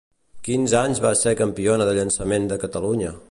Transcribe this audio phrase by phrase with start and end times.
[0.47, 3.19] Quins anys va ser campiona de llançament de Catalunya?